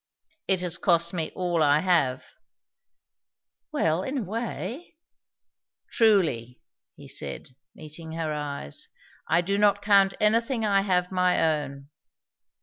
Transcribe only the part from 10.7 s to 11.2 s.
have